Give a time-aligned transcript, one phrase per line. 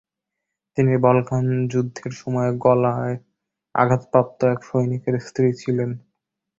[0.77, 3.15] তিনি বলকান যুদ্ধের সময় গলায়
[3.75, 5.89] আঘাতপ্রাপ্ত এক সৈনিকের স্ত্রী ছিলেন।